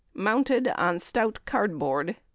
Mounted 0.15 0.67
on 0.79 0.99
stout 0.99 1.37
card 1.45 1.73
board_. 1.73 2.15